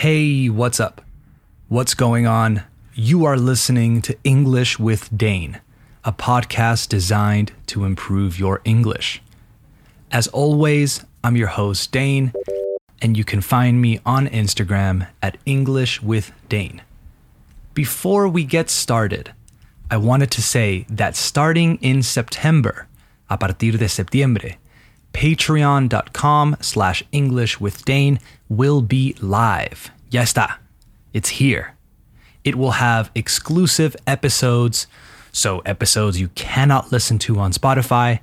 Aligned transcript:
Hey, 0.00 0.48
what's 0.48 0.80
up? 0.80 1.02
What's 1.68 1.92
going 1.92 2.26
on? 2.26 2.62
You 2.94 3.26
are 3.26 3.36
listening 3.36 4.00
to 4.00 4.16
English 4.24 4.78
with 4.78 5.14
Dane, 5.14 5.60
a 6.06 6.10
podcast 6.10 6.88
designed 6.88 7.52
to 7.66 7.84
improve 7.84 8.38
your 8.38 8.62
English. 8.64 9.20
As 10.10 10.26
always, 10.28 11.04
I'm 11.22 11.36
your 11.36 11.48
host, 11.48 11.92
Dane, 11.92 12.32
and 13.02 13.14
you 13.14 13.24
can 13.24 13.42
find 13.42 13.82
me 13.82 14.00
on 14.06 14.26
Instagram 14.26 15.06
at 15.20 15.36
English 15.44 16.00
with 16.00 16.32
Dane. 16.48 16.80
Before 17.74 18.26
we 18.26 18.44
get 18.44 18.70
started, 18.70 19.34
I 19.90 19.98
wanted 19.98 20.30
to 20.30 20.40
say 20.40 20.86
that 20.88 21.14
starting 21.14 21.76
in 21.82 22.02
September, 22.02 22.88
a 23.28 23.36
partir 23.36 23.76
de 23.76 23.86
septiembre, 23.86 24.56
patreon.com 25.12 26.56
slash 26.60 27.02
English 27.12 27.60
with 27.60 27.84
Dane 27.84 28.20
will 28.48 28.82
be 28.82 29.14
live. 29.20 29.90
Ya 30.10 30.22
está. 30.22 30.56
It's 31.12 31.30
here. 31.30 31.76
It 32.44 32.56
will 32.56 32.72
have 32.72 33.10
exclusive 33.14 33.94
episodes, 34.06 34.86
so 35.32 35.60
episodes 35.60 36.20
you 36.20 36.28
cannot 36.28 36.90
listen 36.90 37.18
to 37.20 37.38
on 37.38 37.52
Spotify, 37.52 38.20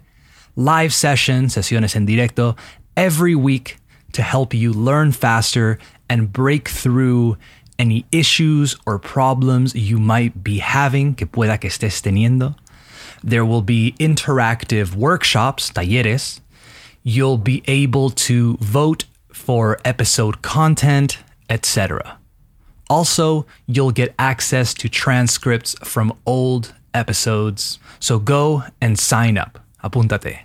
live 0.55 0.93
sessions, 0.93 1.55
sesiones 1.55 1.95
en 1.95 2.07
directo, 2.07 2.57
every 2.95 3.35
week 3.35 3.77
to 4.13 4.21
help 4.21 4.53
you 4.53 4.73
learn 4.73 5.11
faster 5.11 5.77
and 6.09 6.33
break 6.33 6.67
through 6.67 7.37
any 7.77 8.05
issues 8.11 8.75
or 8.85 8.97
problems 8.97 9.75
you 9.75 9.99
might 9.99 10.43
be 10.43 10.57
having, 10.57 11.13
que 11.13 11.27
pueda 11.27 11.59
que 11.59 11.69
estés 11.69 12.01
teniendo. 12.01 12.55
There 13.23 13.45
will 13.45 13.61
be 13.61 13.95
interactive 13.99 14.95
workshops, 14.95 15.69
talleres. 15.71 16.39
You'll 17.03 17.37
be 17.37 17.63
able 17.67 18.09
to 18.11 18.57
vote 18.57 19.05
for 19.31 19.79
episode 19.85 20.41
content, 20.41 21.19
etc. 21.49 22.17
Also, 22.89 23.45
you'll 23.65 23.91
get 23.91 24.13
access 24.17 24.73
to 24.75 24.89
transcripts 24.89 25.75
from 25.83 26.13
old 26.25 26.73
episodes. 26.93 27.79
So 27.99 28.19
go 28.19 28.63
and 28.81 28.97
sign 28.97 29.37
up. 29.37 29.59
Apúntate. 29.83 30.39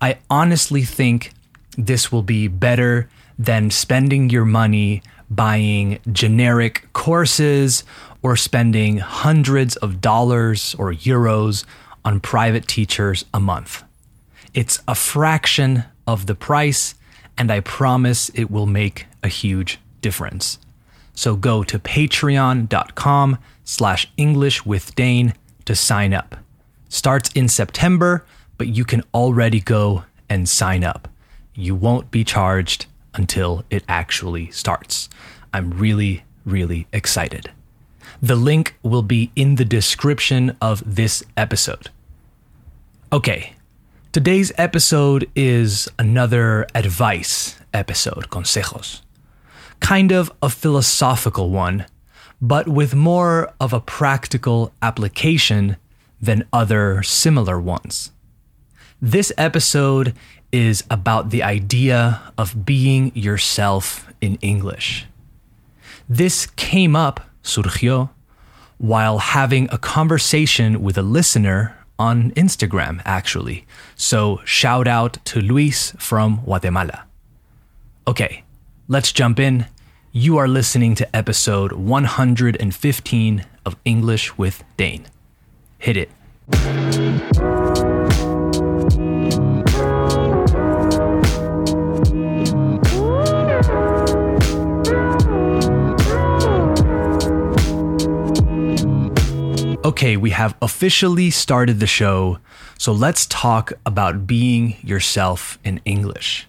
I 0.00 0.18
honestly 0.30 0.82
think 0.82 1.32
this 1.76 2.10
will 2.10 2.22
be 2.22 2.48
better 2.48 3.08
than 3.38 3.70
spending 3.70 4.30
your 4.30 4.44
money 4.44 5.02
buying 5.28 5.98
generic 6.10 6.88
courses 6.92 7.84
or 8.22 8.36
spending 8.36 8.98
hundreds 8.98 9.76
of 9.76 10.00
dollars 10.00 10.74
or 10.78 10.92
euros 10.92 11.64
on 12.04 12.20
private 12.20 12.66
teachers 12.66 13.24
a 13.34 13.40
month. 13.40 13.82
It's 14.56 14.82
a 14.88 14.94
fraction 14.94 15.84
of 16.06 16.24
the 16.24 16.34
price, 16.34 16.94
and 17.36 17.50
I 17.50 17.60
promise 17.60 18.30
it 18.30 18.50
will 18.50 18.64
make 18.64 19.04
a 19.22 19.28
huge 19.28 19.78
difference. 20.00 20.58
So 21.12 21.36
go 21.36 21.62
to 21.64 21.78
patreon.com 21.78 23.36
slash 23.64 24.10
English 24.16 24.64
with 24.64 24.94
Dane 24.94 25.34
to 25.66 25.74
sign 25.74 26.14
up. 26.14 26.36
Starts 26.88 27.30
in 27.34 27.48
September, 27.48 28.24
but 28.56 28.68
you 28.68 28.86
can 28.86 29.02
already 29.12 29.60
go 29.60 30.04
and 30.30 30.48
sign 30.48 30.84
up. 30.84 31.06
You 31.54 31.74
won't 31.74 32.10
be 32.10 32.24
charged 32.24 32.86
until 33.12 33.62
it 33.68 33.84
actually 33.90 34.50
starts. 34.52 35.10
I'm 35.52 35.72
really, 35.72 36.24
really 36.46 36.86
excited. 36.94 37.50
The 38.22 38.36
link 38.36 38.74
will 38.82 39.02
be 39.02 39.30
in 39.36 39.56
the 39.56 39.66
description 39.66 40.56
of 40.62 40.82
this 40.96 41.22
episode. 41.36 41.90
Okay, 43.12 43.55
today's 44.16 44.50
episode 44.56 45.30
is 45.36 45.90
another 45.98 46.66
advice 46.74 47.54
episode, 47.74 48.30
consejos. 48.30 49.02
Kind 49.80 50.10
of 50.10 50.32
a 50.40 50.48
philosophical 50.48 51.50
one, 51.50 51.84
but 52.40 52.66
with 52.66 52.94
more 52.94 53.52
of 53.60 53.74
a 53.74 53.80
practical 53.80 54.72
application 54.80 55.76
than 56.18 56.48
other 56.50 57.02
similar 57.02 57.60
ones. 57.60 58.10
This 59.02 59.32
episode 59.36 60.14
is 60.50 60.82
about 60.90 61.28
the 61.28 61.42
idea 61.42 62.22
of 62.38 62.64
being 62.64 63.12
yourself 63.14 64.10
in 64.22 64.36
English. 64.40 65.04
This 66.08 66.46
came 66.56 66.96
up, 66.96 67.20
surgió, 67.44 68.08
while 68.78 69.18
having 69.18 69.68
a 69.70 69.76
conversation 69.76 70.82
with 70.82 70.96
a 70.96 71.02
listener 71.02 71.76
on 71.98 72.30
Instagram, 72.32 73.00
actually. 73.04 73.66
So 73.94 74.40
shout 74.44 74.86
out 74.86 75.18
to 75.26 75.40
Luis 75.40 75.92
from 75.98 76.42
Guatemala. 76.44 77.04
Okay, 78.06 78.44
let's 78.88 79.12
jump 79.12 79.38
in. 79.40 79.66
You 80.12 80.38
are 80.38 80.48
listening 80.48 80.94
to 80.96 81.16
episode 81.16 81.72
115 81.72 83.44
of 83.64 83.76
English 83.84 84.38
with 84.38 84.64
Dane. 84.76 85.06
Hit 85.78 85.96
it. 85.96 86.10
Okay, 99.86 100.16
we 100.16 100.30
have 100.30 100.56
officially 100.60 101.30
started 101.30 101.78
the 101.78 101.86
show, 101.86 102.40
so 102.76 102.90
let's 102.90 103.24
talk 103.24 103.72
about 103.86 104.26
being 104.26 104.74
yourself 104.82 105.60
in 105.62 105.80
English. 105.84 106.48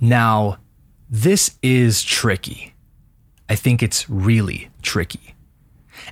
Now, 0.00 0.58
this 1.08 1.56
is 1.62 2.02
tricky. 2.02 2.74
I 3.48 3.54
think 3.54 3.84
it's 3.84 4.10
really 4.10 4.68
tricky. 4.82 5.36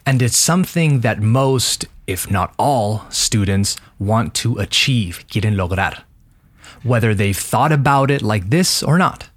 And 0.06 0.22
it's 0.22 0.37
something 0.37 1.00
that 1.00 1.21
most, 1.21 1.87
if 2.06 2.31
not 2.31 2.55
all, 2.56 3.05
students 3.10 3.76
want 3.99 4.32
to 4.34 4.59
achieve, 4.59 5.25
quieren 5.28 5.56
lograr, 5.56 6.05
whether 6.84 7.16
they've 7.16 7.37
thought 7.37 7.72
about 7.72 8.12
it 8.12 8.22
like 8.22 8.49
this 8.49 8.81
or 8.81 8.97
not. 8.97 9.28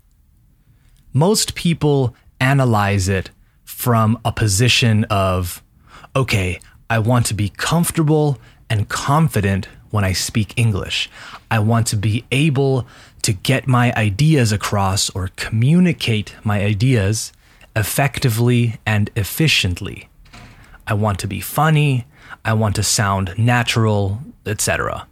Most 1.13 1.56
people 1.56 2.16
analyze 2.39 3.09
it 3.09 3.31
from 3.63 4.19
a 4.23 4.31
position 4.31 5.06
of, 5.06 5.63
okay, 6.16 6.59
I 6.91 7.00
want 7.00 7.25
to 7.28 7.34
be 7.34 7.47
comfortable 7.47 8.38
and 8.69 8.90
confident 8.90 9.69
when 9.91 10.03
I 10.03 10.12
speak 10.12 10.53
English. 10.57 11.09
I 11.50 11.57
want 11.59 11.88
to 11.88 11.96
be 11.96 12.25
able 12.34 12.85
to 13.22 13.31
get 13.31 13.66
my 13.66 13.94
ideas 13.96 14.52
across 14.52 15.09
or 15.12 15.30
communicate 15.38 16.35
my 16.44 16.62
ideas 16.62 17.31
effectively 17.78 18.75
and 18.85 19.09
efficiently. 19.16 20.09
I 20.85 20.94
want 20.96 21.19
to 21.19 21.28
be 21.28 21.40
funny. 21.40 22.07
I 22.44 22.51
want 22.56 22.75
to 22.75 22.84
sound 22.84 23.35
natural, 23.38 24.19
etc. 24.46 25.07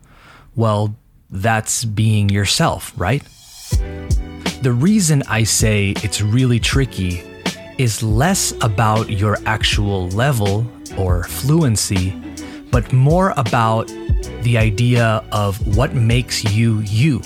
Well, 0.58 0.98
that's 1.30 1.86
being 1.86 2.28
yourself, 2.28 2.92
right? 2.98 3.24
The 4.64 4.74
reason 4.74 5.24
I 5.30 5.44
say 5.46 5.94
it's 6.04 6.20
really 6.22 6.60
tricky 6.60 7.24
is 7.80 8.04
less 8.04 8.52
about 8.62 9.10
your 9.10 9.38
actual 9.46 10.10
level 10.10 10.70
or 10.98 11.24
fluency, 11.24 12.14
but 12.72 12.92
more 12.92 13.34
about 13.38 13.88
the 14.42 14.58
idea 14.58 15.24
of 15.32 15.78
what 15.78 15.96
makes 15.96 16.44
you 16.54 16.80
you 16.82 17.22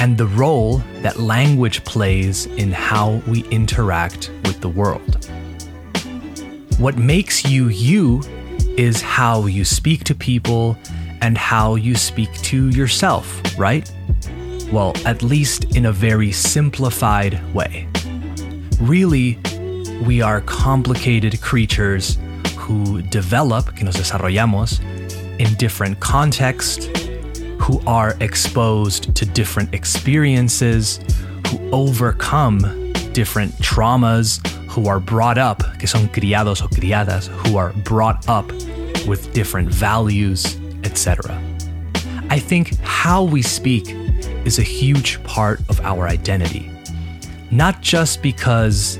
and 0.00 0.18
the 0.18 0.26
role 0.26 0.78
that 1.02 1.20
language 1.20 1.84
plays 1.84 2.46
in 2.46 2.72
how 2.72 3.22
we 3.28 3.44
interact 3.50 4.32
with 4.44 4.60
the 4.60 4.68
world. 4.68 5.24
What 6.78 6.96
makes 6.96 7.44
you 7.44 7.68
you 7.68 8.22
is 8.76 9.00
how 9.00 9.46
you 9.46 9.64
speak 9.64 10.02
to 10.04 10.14
people 10.14 10.76
and 11.20 11.38
how 11.38 11.76
you 11.76 11.94
speak 11.94 12.32
to 12.42 12.68
yourself, 12.70 13.40
right? 13.56 13.90
Well, 14.72 14.92
at 15.04 15.22
least 15.22 15.76
in 15.76 15.86
a 15.86 15.92
very 15.92 16.32
simplified 16.32 17.40
way. 17.54 17.88
Really, 18.80 19.38
we 20.02 20.22
are 20.22 20.40
complicated 20.42 21.40
creatures 21.40 22.18
who 22.56 23.02
develop, 23.02 23.74
que 23.74 23.84
nos 23.84 23.96
desarrollamos, 23.96 24.80
in 25.38 25.52
different 25.54 25.98
contexts, 26.00 26.86
who 27.58 27.80
are 27.86 28.16
exposed 28.20 29.14
to 29.14 29.26
different 29.26 29.74
experiences, 29.74 31.00
who 31.48 31.70
overcome 31.70 32.92
different 33.12 33.52
traumas, 33.54 34.46
who 34.68 34.88
are 34.88 35.00
brought 35.00 35.38
up, 35.38 35.62
que 35.78 35.88
son 35.88 36.08
criados 36.08 36.62
o 36.62 36.68
criadas, 36.68 37.26
who 37.26 37.56
are 37.56 37.72
brought 37.84 38.28
up 38.28 38.50
with 39.06 39.32
different 39.32 39.68
values, 39.68 40.58
etc. 40.84 41.36
I 42.30 42.38
think 42.38 42.76
how 42.82 43.24
we 43.24 43.42
speak 43.42 43.88
is 44.44 44.58
a 44.58 44.62
huge 44.62 45.22
part 45.24 45.60
of 45.68 45.80
our 45.80 46.06
identity. 46.06 46.70
Not 47.50 47.80
just 47.80 48.22
because 48.22 48.98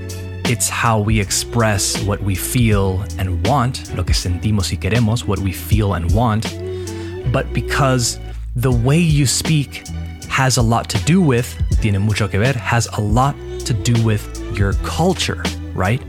it's 0.49 0.69
how 0.71 0.99
we 0.99 1.21
express 1.21 2.03
what 2.05 2.23
we 2.23 2.35
feel 2.35 3.05
and 3.19 3.47
want, 3.47 3.95
lo 3.95 4.03
que 4.03 4.15
sentimos 4.15 4.73
y 4.73 4.79
queremos, 4.79 5.27
what 5.27 5.39
we 5.39 5.53
feel 5.53 5.95
and 5.95 6.11
want, 6.13 6.59
but 7.31 7.53
because 7.53 8.19
the 8.57 8.73
way 8.73 8.99
you 8.99 9.27
speak 9.27 9.87
has 10.29 10.57
a 10.57 10.63
lot 10.63 10.89
to 10.89 10.99
do 11.05 11.21
with, 11.21 11.55
tiene 11.83 11.99
mucho 12.01 12.27
que 12.27 12.39
ver, 12.39 12.55
has 12.55 12.87
a 12.97 13.01
lot 13.01 13.37
to 13.67 13.75
do 13.75 14.03
with 14.03 14.25
your 14.57 14.73
culture, 14.85 15.43
right? 15.75 16.01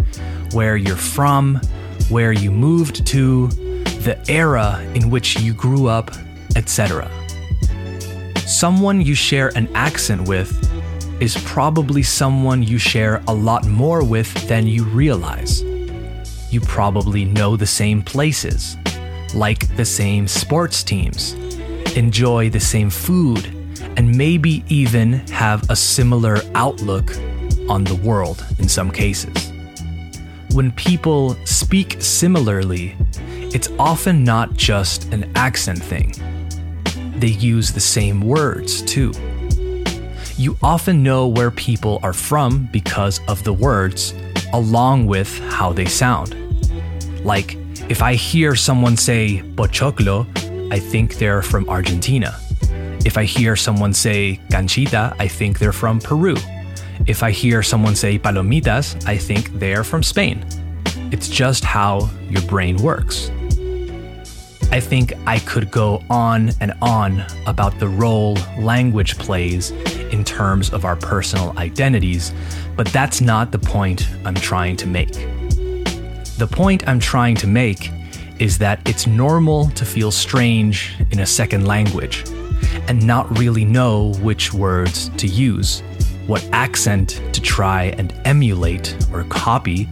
Where 0.54 0.78
you're 0.78 0.96
from, 0.96 1.60
where 2.08 2.32
you 2.32 2.50
moved 2.50 3.06
to, 3.08 3.48
the 4.04 4.18
era 4.30 4.80
in 4.96 5.10
which 5.10 5.38
you 5.42 5.54
grew 5.54 5.88
up, 5.88 6.12
etc. 6.56 7.12
Someone 8.38 9.02
you 9.02 9.16
share 9.16 9.50
an 9.58 9.68
accent 9.76 10.30
with 10.30 10.50
is 11.20 11.38
probably 11.44 12.02
someone 12.02 12.64
you 12.64 12.78
share 12.78 13.22
a 13.28 13.34
lot 13.34 13.68
more 13.68 14.04
with 14.04 14.32
than 14.48 14.68
you 14.68 14.86
realize. 14.86 15.62
You 16.52 16.62
probably 16.62 17.26
know 17.26 17.56
the 17.56 17.68
same 17.68 18.02
places, 18.02 18.78
like 19.36 19.76
the 19.76 19.86
same 19.86 20.28
sports 20.28 20.84
teams, 20.84 21.34
enjoy 21.96 22.50
the 22.50 22.60
same 22.60 22.90
food, 22.90 23.46
and 23.98 24.18
maybe 24.18 24.64
even 24.70 25.14
have 25.30 25.70
a 25.70 25.76
similar 25.76 26.38
outlook 26.56 27.12
on 27.70 27.84
the 27.84 28.00
world 28.04 28.46
in 28.58 28.70
some 28.70 28.90
cases. 28.90 29.52
When 30.54 30.72
people 30.72 31.36
speak 31.46 31.98
similarly, 32.00 32.96
it's 33.54 33.70
often 33.78 34.24
not 34.24 34.54
just 34.54 35.12
an 35.14 35.30
accent 35.36 35.84
thing. 35.84 36.14
They 37.18 37.28
use 37.28 37.72
the 37.72 37.80
same 37.80 38.22
words 38.22 38.82
too. 38.82 39.12
You 40.40 40.56
often 40.64 41.04
know 41.04 41.28
where 41.28 41.52
people 41.52 42.00
are 42.02 42.14
from 42.14 42.70
because 42.72 43.20
of 43.28 43.44
the 43.44 43.52
words, 43.52 44.14
along 44.54 45.06
with 45.06 45.38
how 45.52 45.74
they 45.74 45.84
sound. 45.84 46.34
Like, 47.26 47.58
if 47.90 48.02
I 48.02 48.14
hear 48.14 48.56
someone 48.56 48.96
say 48.96 49.44
pochoclo, 49.56 50.26
I 50.72 50.80
think 50.80 51.16
they're 51.16 51.42
from 51.42 51.68
Argentina. 51.68 52.40
If 53.04 53.18
I 53.18 53.26
hear 53.26 53.58
someone 53.58 53.94
say 53.94 54.40
canchita, 54.50 55.14
I 55.20 55.28
think 55.28 55.60
they're 55.60 55.74
from 55.74 56.00
Peru. 56.00 56.38
If 57.06 57.22
I 57.22 57.32
hear 57.32 57.62
someone 57.62 57.98
say 57.98 58.18
palomitas, 58.18 58.96
I 59.06 59.18
think 59.18 59.52
they're 59.60 59.84
from 59.84 60.04
Spain. 60.04 60.46
It's 61.12 61.28
just 61.28 61.66
how 61.66 62.10
your 62.30 62.44
brain 62.44 62.78
works. 62.78 63.30
I 64.72 64.80
think 64.80 65.12
I 65.28 65.40
could 65.40 65.70
go 65.70 66.02
on 66.10 66.52
and 66.62 66.72
on 66.82 67.26
about 67.46 67.78
the 67.78 67.90
role 67.90 68.38
language 68.58 69.18
plays 69.18 69.74
in 70.12 70.24
terms 70.24 70.72
of 70.72 70.86
our 70.86 70.96
personal 70.96 71.58
identities, 71.58 72.34
but 72.76 72.88
that's 72.88 73.22
not 73.22 73.52
the 73.52 73.60
point 73.60 74.08
I'm 74.26 74.36
trying 74.36 74.76
to 74.78 74.88
make. 74.88 75.14
The 76.38 76.48
point 76.50 76.88
I'm 76.88 77.00
trying 77.00 77.36
to 77.38 77.48
make 77.48 77.92
is 78.40 78.58
that 78.60 78.80
it's 78.88 79.06
normal 79.06 79.70
to 79.72 79.86
feel 79.86 80.12
strange 80.12 80.94
in 81.12 81.20
a 81.20 81.26
second 81.26 81.66
language 81.66 82.24
and 82.88 83.06
not 83.06 83.38
really 83.38 83.66
know 83.66 84.14
which 84.22 84.54
words 84.54 85.10
to 85.18 85.28
use, 85.28 85.82
what 86.28 86.48
accent 86.52 87.22
to 87.34 87.42
try 87.42 87.96
and 87.98 88.14
emulate 88.26 88.96
or 89.14 89.24
copy, 89.26 89.84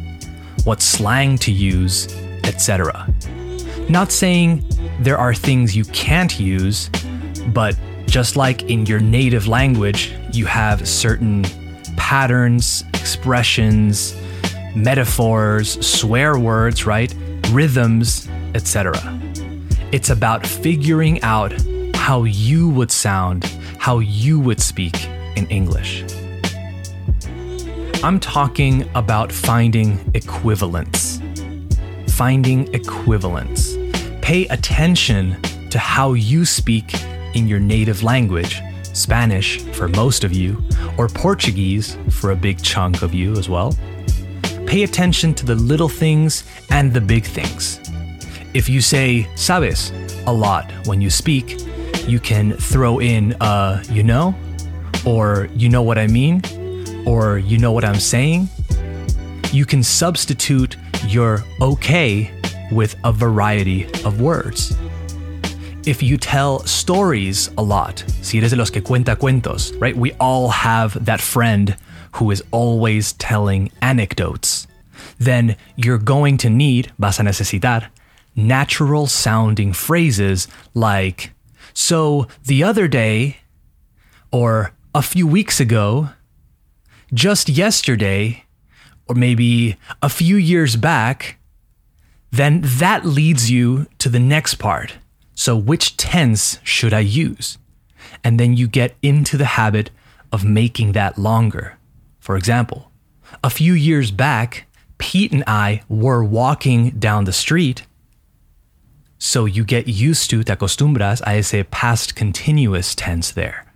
what 0.64 0.82
slang 0.82 1.38
to 1.40 1.52
use, 1.52 2.08
etc. 2.44 3.08
Not 3.90 4.12
saying 4.12 4.64
there 5.00 5.18
are 5.18 5.34
things 5.34 5.76
you 5.76 5.86
can't 5.86 6.40
use, 6.40 6.90
but 7.54 7.76
just 8.08 8.36
like 8.36 8.64
in 8.64 8.86
your 8.86 9.00
native 9.00 9.48
language, 9.48 10.14
you 10.34 10.46
have 10.46 10.88
certain 10.88 11.44
patterns, 11.98 12.84
expressions, 12.94 14.16
metaphors, 14.76 15.86
swear 15.86 16.40
words, 16.40 16.86
right? 16.86 17.14
Rhythms, 17.50 18.28
etc. 18.56 18.94
It's 19.92 20.10
about 20.10 20.46
figuring 20.46 21.22
out 21.22 21.54
how 21.96 22.24
you 22.24 22.70
would 22.70 22.92
sound, 22.92 23.44
how 23.78 24.00
you 24.00 24.40
would 24.40 24.62
speak 24.62 25.06
in 25.36 25.46
English. 25.48 26.04
I'm 28.04 28.20
talking 28.20 28.88
about 28.96 29.32
finding 29.32 30.00
equivalence. 30.14 31.22
Finding 32.10 32.74
equivalence. 32.74 33.76
Pay 34.22 34.48
attention 34.48 35.42
to 35.70 35.80
how 35.80 36.14
you 36.14 36.46
speak 36.46 36.94
in 37.38 37.48
your 37.48 37.60
native 37.60 38.04
language, 38.04 38.62
Spanish 38.94 39.62
for 39.74 39.88
most 39.88 40.24
of 40.24 40.34
you, 40.34 40.62
or 40.98 41.08
Portuguese 41.08 41.98
for 42.10 42.32
a 42.32 42.36
big 42.36 42.62
chunk 42.64 43.04
of 43.04 43.14
you 43.14 43.34
as 43.34 43.48
well. 43.48 43.76
Pay 44.66 44.84
attention 44.84 45.34
to 45.36 45.46
the 45.46 45.56
little 45.56 45.88
things 45.88 46.44
and 46.72 46.92
the 46.92 47.00
big 47.00 47.24
things. 47.24 47.80
If 48.54 48.68
you 48.68 48.82
say 48.82 49.28
sabes 49.36 49.92
a 50.26 50.34
lot 50.34 50.72
when 50.88 51.00
you 51.00 51.10
speak, 51.10 51.62
you 52.08 52.20
can 52.20 52.54
throw 52.54 53.00
in 53.00 53.34
uh, 53.40 53.84
you 53.90 54.04
know, 54.04 54.36
or 55.06 55.48
you 55.56 55.70
know 55.70 55.84
what 55.84 55.98
I 55.98 56.08
mean, 56.08 56.42
or 57.06 57.38
you 57.38 57.58
know 57.60 57.72
what 57.72 57.86
I'm 57.86 58.00
saying. 58.00 58.50
You 59.52 59.66
can 59.66 59.84
substitute 59.84 60.76
your 61.08 61.44
okay 61.62 62.32
with 62.72 62.96
a 63.04 63.14
variety 63.14 63.86
of 64.04 64.22
words. 64.22 64.76
If 65.88 66.04
you 66.04 66.18
tell 66.18 66.60
stories 66.66 67.50
a 67.58 67.64
lot, 67.64 68.04
si 68.22 68.40
eres 68.40 68.52
de 68.52 68.58
los 68.58 68.70
que 68.70 68.82
cuenta 68.82 69.16
cuentos, 69.18 69.72
right? 69.80 69.96
We 69.96 70.12
all 70.20 70.50
have 70.50 71.06
that 71.06 71.22
friend 71.22 71.78
who 72.16 72.30
is 72.30 72.44
always 72.52 73.14
telling 73.14 73.72
anecdotes. 73.82 74.68
Then 75.18 75.56
you're 75.78 75.98
going 75.98 76.40
to 76.40 76.50
need, 76.50 76.92
vas 77.00 77.22
a 77.22 77.24
necesitar, 77.24 77.88
natural 78.36 79.08
sounding 79.08 79.72
phrases 79.72 80.50
like, 80.74 81.32
so 81.74 82.28
the 82.44 82.64
other 82.64 82.90
day, 82.90 83.38
or 84.30 84.74
a 84.94 85.02
few 85.02 85.26
weeks 85.26 85.62
ago, 85.62 86.10
just 87.14 87.48
yesterday, 87.48 88.44
or 89.08 89.16
maybe 89.16 89.78
a 90.02 90.10
few 90.10 90.36
years 90.36 90.76
back, 90.76 91.38
then 92.30 92.60
that 92.62 93.06
leads 93.06 93.50
you 93.50 93.88
to 94.00 94.10
the 94.10 94.20
next 94.20 94.56
part. 94.56 94.98
So, 95.40 95.56
which 95.56 95.98
tense 95.98 96.58
should 96.64 96.94
I 96.96 97.02
use? 97.02 97.60
And 98.24 98.40
then 98.40 98.58
you 98.58 98.68
get 98.68 98.96
into 99.04 99.38
the 99.38 99.54
habit 99.62 99.92
of 100.32 100.44
making 100.44 100.94
that 100.94 101.20
longer. 101.20 101.78
For 102.20 102.36
example, 102.36 102.92
a 103.44 103.52
few 103.52 103.74
years 103.74 104.10
back, 104.10 104.66
Pete 104.98 105.32
and 105.32 105.44
I 105.46 105.84
were 105.88 106.24
walking 106.24 106.90
down 106.98 107.26
the 107.26 107.34
street. 107.34 107.84
So 109.20 109.46
you 109.46 109.64
get 109.64 109.88
used 109.88 110.28
to, 110.32 110.44
te 110.44 110.54
acostumbras 110.54 111.22
a 111.22 111.38
ese 111.38 111.64
past 111.70 112.16
continuous 112.16 112.96
tense 112.96 113.32
there. 113.32 113.72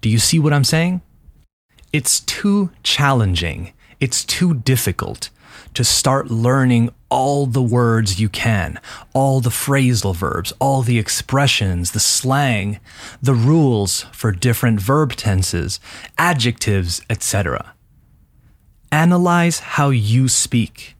Do 0.00 0.08
you 0.08 0.18
see 0.18 0.40
what 0.40 0.52
I'm 0.52 0.64
saying? 0.64 1.02
It's 1.92 2.18
too 2.18 2.70
challenging, 2.82 3.72
it's 4.00 4.24
too 4.24 4.54
difficult 4.54 5.30
to 5.74 5.84
start 5.84 6.30
learning 6.30 6.90
all 7.08 7.46
the 7.46 7.62
words 7.62 8.20
you 8.20 8.28
can, 8.28 8.80
all 9.12 9.40
the 9.40 9.50
phrasal 9.50 10.14
verbs, 10.14 10.52
all 10.58 10.82
the 10.82 10.98
expressions, 10.98 11.92
the 11.92 12.00
slang, 12.00 12.80
the 13.22 13.34
rules 13.34 14.02
for 14.12 14.32
different 14.32 14.80
verb 14.80 15.12
tenses, 15.12 15.78
adjectives, 16.18 17.00
etc. 17.08 17.74
Analyze 18.90 19.60
how 19.60 19.90
you 19.90 20.28
speak. 20.28 20.96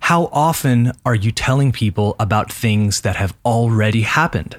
How 0.00 0.28
often 0.32 0.92
are 1.06 1.14
you 1.14 1.30
telling 1.30 1.70
people 1.70 2.16
about 2.18 2.52
things 2.52 3.02
that 3.02 3.16
have 3.16 3.34
already 3.44 4.02
happened? 4.02 4.56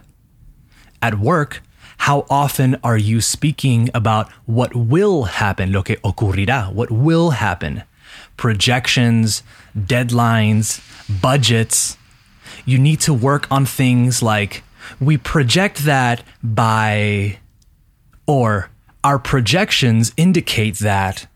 At 1.01 1.19
work, 1.19 1.61
how 1.97 2.25
often 2.29 2.77
are 2.83 2.97
you 2.97 3.21
speaking 3.21 3.89
about 3.93 4.31
what 4.45 4.75
will 4.75 5.23
happen, 5.23 5.71
lo 5.71 5.83
que 5.83 5.97
ocurrirá, 5.97 6.73
what 6.73 6.89
will 6.91 7.31
happen? 7.31 7.83
Projections, 8.37 9.43
deadlines, 9.77 10.81
budgets. 11.21 11.97
You 12.65 12.77
need 12.77 12.99
to 13.01 13.13
work 13.13 13.51
on 13.51 13.65
things 13.65 14.21
like 14.21 14.63
we 14.99 15.17
project 15.17 15.85
that 15.85 16.23
by, 16.41 17.39
or 18.27 18.69
our 19.03 19.19
projections 19.19 20.13
indicate 20.17 20.79
that. 20.79 21.27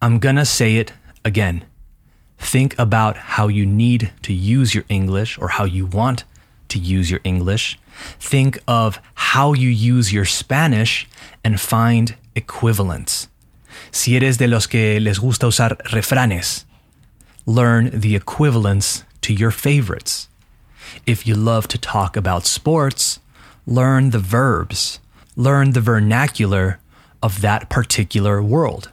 I'm 0.00 0.18
gonna 0.18 0.44
say 0.44 0.76
it 0.76 0.92
again. 1.24 1.64
Think 2.38 2.76
about 2.78 3.16
how 3.16 3.48
you 3.48 3.64
need 3.64 4.10
to 4.22 4.32
use 4.32 4.74
your 4.74 4.84
English 4.88 5.38
or 5.38 5.48
how 5.48 5.64
you 5.64 5.86
want 5.86 6.24
to 6.68 6.78
use 6.78 7.10
your 7.10 7.20
English 7.22 7.78
Think 8.18 8.58
of 8.66 9.00
how 9.14 9.52
you 9.52 9.68
use 9.68 10.12
your 10.12 10.24
Spanish 10.24 11.08
and 11.44 11.60
find 11.60 12.16
equivalents. 12.34 13.28
Si 13.92 14.16
eres 14.16 14.38
de 14.38 14.48
los 14.48 14.66
que 14.66 14.98
les 15.00 15.18
gusta 15.18 15.46
usar 15.46 15.76
refranes, 15.84 16.64
learn 17.46 17.90
the 17.92 18.16
equivalents 18.16 19.04
to 19.20 19.34
your 19.34 19.50
favorites. 19.52 20.28
If 21.06 21.26
you 21.26 21.36
love 21.36 21.68
to 21.68 21.78
talk 21.78 22.16
about 22.16 22.46
sports, 22.46 23.20
learn 23.66 24.10
the 24.10 24.18
verbs, 24.18 24.98
learn 25.36 25.72
the 25.72 25.82
vernacular 25.82 26.80
of 27.22 27.42
that 27.42 27.68
particular 27.68 28.42
world. 28.42 28.90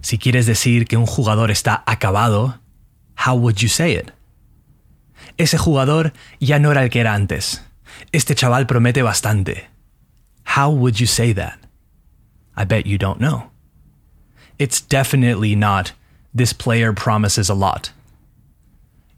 Si 0.00 0.16
quieres 0.16 0.46
decir 0.46 0.88
que 0.88 0.96
un 0.96 1.06
jugador 1.06 1.50
está 1.50 1.82
acabado, 1.86 2.58
how 3.26 3.36
would 3.36 3.60
you 3.60 3.68
say 3.68 3.92
it? 3.92 4.10
Ese 5.36 5.58
jugador 5.58 6.12
ya 6.40 6.58
no 6.58 6.70
era 6.70 6.82
el 6.82 6.88
que 6.88 7.00
era 7.00 7.14
antes. 7.14 7.60
Este 8.12 8.34
chaval 8.34 8.66
promete 8.66 9.02
bastante. 9.02 9.66
How 10.56 10.70
would 10.70 10.98
you 10.98 11.06
say 11.06 11.34
that? 11.34 11.58
I 12.56 12.64
bet 12.64 12.86
you 12.86 12.96
don't 12.96 13.20
know. 13.20 13.50
It's 14.58 14.80
definitely 14.80 15.54
not, 15.54 15.92
this 16.34 16.52
player 16.52 16.92
promises 16.92 17.48
a 17.48 17.54
lot. 17.54 17.92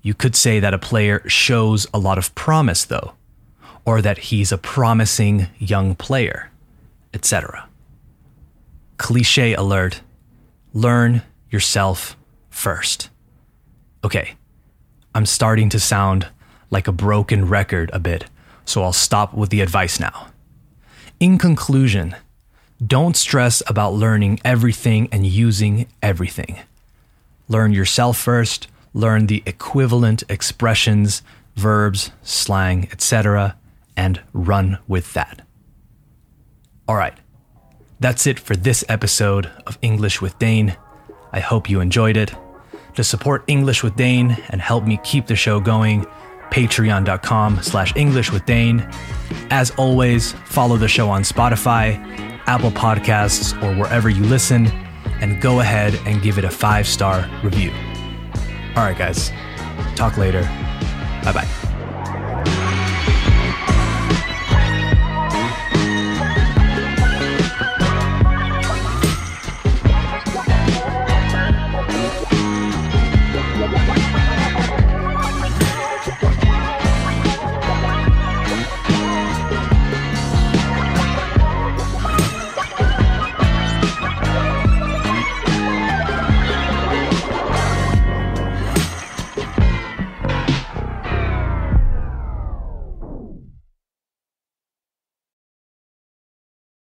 You 0.03 0.15
could 0.15 0.37
say 0.37 0.61
that 0.61 0.75
a 0.75 0.79
player 0.79 1.23
shows 1.29 1.87
a 1.93 1.99
lot 1.99 2.19
of 2.19 2.35
promise, 2.35 2.85
though, 2.85 3.15
or 3.85 4.01
that 4.03 4.19
he's 4.19 4.53
a 4.53 4.59
promising 4.59 5.49
young 5.59 5.95
player, 5.95 6.51
etc. 7.13 7.69
Cliche 8.97 9.55
alert 9.55 10.01
learn 10.73 11.23
yourself 11.51 12.17
first. 12.49 13.11
Okay, 14.05 14.35
I'm 15.15 15.27
starting 15.27 15.69
to 15.71 15.81
sound 15.81 16.29
like 16.71 16.87
a 16.87 16.93
broken 16.93 17.49
record 17.49 17.91
a 17.93 17.99
bit, 17.99 18.27
so 18.65 18.83
I'll 18.83 18.93
stop 18.93 19.35
with 19.35 19.51
the 19.51 19.61
advice 19.61 19.99
now. 19.99 20.29
In 21.19 21.39
conclusion, 21.39 22.15
don't 22.85 23.17
stress 23.17 23.63
about 23.67 23.93
learning 23.93 24.41
everything 24.45 25.09
and 25.13 25.27
using 25.27 25.87
everything. 26.03 26.59
Learn 27.49 27.73
yourself 27.73 28.17
first, 28.17 28.69
learn 28.95 29.27
the 29.27 29.43
equivalent 29.45 30.23
expressions, 30.29 31.23
verbs, 31.57 32.11
slang, 32.23 32.89
etc., 32.91 33.57
and 33.97 34.21
run 34.33 34.79
with 34.89 35.13
that. 35.13 35.47
All 36.89 36.97
right, 36.97 37.15
that's 38.01 38.27
it 38.27 38.41
for 38.41 38.57
this 38.57 38.85
episode 38.89 39.51
of 39.67 39.79
English 39.83 40.21
with 40.21 40.39
Dane. 40.39 40.77
I 41.33 41.41
hope 41.41 41.69
you 41.69 41.81
enjoyed 41.81 42.17
it. 42.17 42.35
To 42.97 43.05
support 43.05 43.45
English 43.47 43.83
with 43.83 43.95
Dane 43.95 44.37
and 44.49 44.61
help 44.61 44.85
me 44.85 44.99
keep 45.05 45.27
the 45.27 45.37
show 45.37 45.61
going, 45.61 46.07
patreon.com 46.51 47.63
slash 47.63 47.95
English 47.95 48.33
with 48.33 48.45
Dane. 48.47 48.89
As 49.51 49.71
always, 49.73 50.33
follow 50.47 50.77
the 50.77 50.89
show 50.89 51.09
on 51.09 51.23
Spotify, 51.23 52.30
Apple 52.47 52.71
Podcasts, 52.71 53.61
or 53.63 53.75
wherever 53.79 54.09
you 54.09 54.23
listen, 54.25 54.67
and 55.21 55.41
go 55.41 55.61
ahead 55.61 55.95
and 56.07 56.23
give 56.23 56.39
it 56.39 56.45
a 56.45 56.51
five 56.51 56.87
star 56.87 57.29
review. 57.43 57.73
All 58.77 58.85
right, 58.85 58.97
guys. 58.97 59.31
Talk 59.97 60.17
later. 60.17 60.43
Bye 61.25 61.33
bye. 61.33 61.70